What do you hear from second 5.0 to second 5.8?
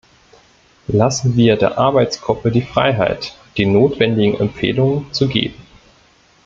zu geben.